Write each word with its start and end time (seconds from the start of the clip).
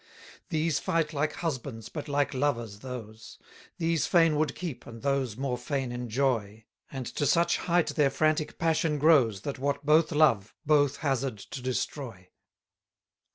28 0.49 0.49
These 0.59 0.79
fight 0.79 1.13
like 1.13 1.33
husbands, 1.33 1.87
but 1.87 2.07
like 2.07 2.33
lovers 2.33 2.79
those: 2.79 3.37
These 3.77 4.07
fain 4.07 4.35
would 4.35 4.55
keep, 4.55 4.87
and 4.87 5.03
those 5.03 5.37
more 5.37 5.59
fain 5.59 5.91
enjoy: 5.91 6.65
And 6.91 7.05
to 7.05 7.27
such 7.27 7.57
height 7.57 7.89
their 7.89 8.09
frantic 8.09 8.57
passion 8.57 8.97
grows, 8.97 9.41
That 9.41 9.59
what 9.59 9.85
both 9.85 10.11
love, 10.11 10.55
both 10.65 10.97
hazard 11.05 11.37
to 11.37 11.61
destroy. 11.61 12.29